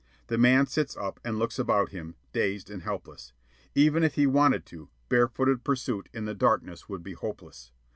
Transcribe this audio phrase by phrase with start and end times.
[0.29, 3.33] The man sits up and looks about him, dazed and helpless.
[3.75, 7.71] Even if he wanted to, barefooted pursuit in the darkness would be hopeless.